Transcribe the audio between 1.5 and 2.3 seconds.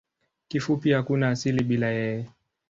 bila yeye.